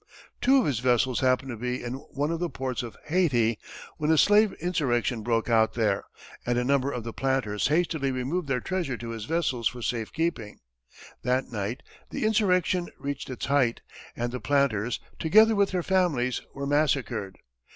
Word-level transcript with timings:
Two 0.41 0.57
of 0.57 0.65
his 0.65 0.79
vessels 0.79 1.19
happened 1.19 1.49
to 1.51 1.55
be 1.57 1.83
in 1.83 1.93
one 1.93 2.31
of 2.31 2.39
the 2.39 2.49
ports 2.49 2.81
of 2.81 2.97
Hayti, 3.05 3.59
when 3.97 4.09
a 4.09 4.17
slave 4.17 4.51
insurrection 4.53 5.21
broke 5.21 5.47
out 5.47 5.75
there, 5.75 6.05
and 6.43 6.57
a 6.57 6.63
number 6.65 6.91
of 6.91 7.03
the 7.03 7.13
planters 7.13 7.67
hastily 7.67 8.09
removed 8.11 8.47
their 8.47 8.61
treasure 8.61 8.97
to 8.97 9.09
his 9.09 9.25
vessels 9.25 9.67
for 9.67 9.83
safe 9.83 10.11
keeping. 10.11 10.57
That 11.21 11.49
night, 11.51 11.83
the 12.09 12.25
insurrection 12.25 12.89
reached 12.97 13.29
its 13.29 13.45
height, 13.45 13.81
and 14.15 14.31
the 14.31 14.39
planters, 14.39 14.99
together 15.19 15.53
with 15.53 15.69
their 15.69 15.83
families, 15.83 16.41
were 16.51 16.65
massacred. 16.65 17.37